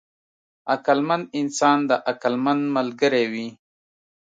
عقلمند 0.73 1.25
انسان 1.39 1.77
د 1.89 1.91
عقلمند 2.09 2.61
ملګری 2.75 3.25
وي. 3.31 3.47